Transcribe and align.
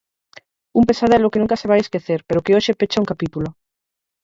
Un 0.79 0.83
pesadelo 0.89 1.31
que 1.31 1.41
nunca 1.41 1.59
se 1.61 1.69
vai 1.71 1.79
esquecer 1.81 2.19
pero 2.27 2.43
que 2.43 2.55
hoxe 2.57 2.77
pecha 2.79 3.01
un 3.03 3.09
capítulo. 3.11 3.49